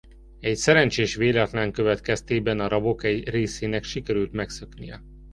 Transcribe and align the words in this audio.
Egy 0.39 0.55
szerencsés 0.57 1.15
véletlen 1.15 1.71
következtében 1.71 2.59
a 2.59 2.67
rabok 2.67 3.03
egy 3.03 3.29
részének 3.29 3.83
sikerült 3.83 4.31
megszöknie. 4.31 5.01